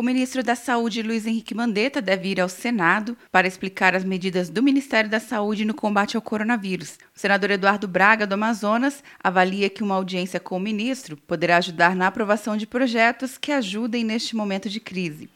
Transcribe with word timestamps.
O 0.00 0.04
ministro 0.04 0.44
da 0.44 0.54
Saúde, 0.54 1.02
Luiz 1.02 1.26
Henrique 1.26 1.56
Mandetta, 1.56 2.00
deve 2.00 2.28
ir 2.28 2.40
ao 2.40 2.48
Senado 2.48 3.16
para 3.32 3.48
explicar 3.48 3.96
as 3.96 4.04
medidas 4.04 4.48
do 4.48 4.62
Ministério 4.62 5.10
da 5.10 5.18
Saúde 5.18 5.64
no 5.64 5.74
combate 5.74 6.14
ao 6.14 6.22
coronavírus. 6.22 7.00
O 7.16 7.18
senador 7.18 7.50
Eduardo 7.50 7.88
Braga, 7.88 8.24
do 8.24 8.34
Amazonas, 8.34 9.02
avalia 9.18 9.68
que 9.68 9.82
uma 9.82 9.96
audiência 9.96 10.38
com 10.38 10.56
o 10.56 10.60
ministro 10.60 11.16
poderá 11.16 11.56
ajudar 11.56 11.96
na 11.96 12.06
aprovação 12.06 12.56
de 12.56 12.64
projetos 12.64 13.36
que 13.36 13.50
ajudem 13.50 14.04
neste 14.04 14.36
momento 14.36 14.68
de 14.68 14.78
crise. 14.78 15.28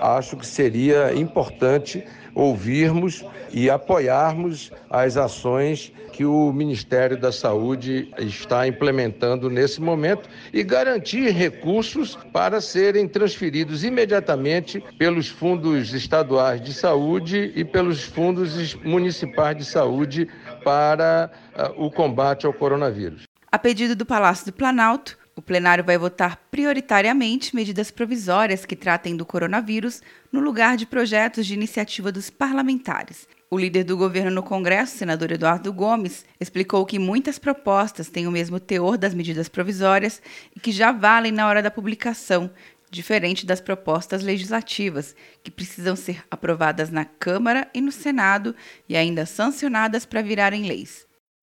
Acho 0.00 0.36
que 0.36 0.46
seria 0.46 1.14
importante 1.14 2.04
ouvirmos 2.34 3.24
e 3.52 3.70
apoiarmos 3.70 4.70
as 4.90 5.16
ações 5.16 5.92
que 6.12 6.24
o 6.24 6.52
Ministério 6.52 7.16
da 7.16 7.30
Saúde 7.30 8.12
está 8.18 8.66
implementando 8.66 9.48
nesse 9.48 9.80
momento 9.80 10.28
e 10.52 10.62
garantir 10.62 11.30
recursos 11.30 12.16
para 12.32 12.60
serem 12.60 13.08
transferidos 13.08 13.84
imediatamente 13.84 14.82
pelos 14.98 15.28
fundos 15.28 15.94
estaduais 15.94 16.60
de 16.60 16.74
saúde 16.74 17.52
e 17.54 17.64
pelos 17.64 18.02
fundos 18.02 18.74
municipais 18.74 19.56
de 19.56 19.64
saúde 19.64 20.28
para 20.64 21.30
uh, 21.56 21.86
o 21.86 21.90
combate 21.90 22.44
ao 22.44 22.52
coronavírus. 22.52 23.22
A 23.50 23.58
pedido 23.58 23.96
do 23.96 24.06
Palácio 24.06 24.46
do 24.46 24.52
Planalto, 24.52 25.18
o 25.40 25.42
plenário 25.42 25.82
vai 25.82 25.96
votar 25.96 26.36
prioritariamente 26.50 27.56
medidas 27.56 27.90
provisórias 27.90 28.66
que 28.66 28.76
tratem 28.76 29.16
do 29.16 29.24
coronavírus, 29.24 30.02
no 30.30 30.38
lugar 30.38 30.76
de 30.76 30.84
projetos 30.84 31.46
de 31.46 31.54
iniciativa 31.54 32.12
dos 32.12 32.28
parlamentares. 32.28 33.26
O 33.50 33.56
líder 33.56 33.84
do 33.84 33.96
governo 33.96 34.30
no 34.30 34.42
Congresso, 34.42 34.98
senador 34.98 35.32
Eduardo 35.32 35.72
Gomes, 35.72 36.26
explicou 36.38 36.84
que 36.84 36.98
muitas 36.98 37.38
propostas 37.38 38.10
têm 38.10 38.26
o 38.26 38.30
mesmo 38.30 38.60
teor 38.60 38.98
das 38.98 39.14
medidas 39.14 39.48
provisórias 39.48 40.20
e 40.54 40.60
que 40.60 40.70
já 40.70 40.92
valem 40.92 41.32
na 41.32 41.48
hora 41.48 41.62
da 41.62 41.70
publicação, 41.70 42.50
diferente 42.90 43.46
das 43.46 43.62
propostas 43.62 44.22
legislativas, 44.22 45.16
que 45.42 45.50
precisam 45.50 45.96
ser 45.96 46.22
aprovadas 46.30 46.90
na 46.90 47.06
Câmara 47.06 47.66
e 47.72 47.80
no 47.80 47.90
Senado 47.90 48.54
e 48.86 48.94
ainda 48.94 49.24
sancionadas 49.24 50.04
para 50.04 50.20
virarem 50.20 50.66
leis. 50.66 51.08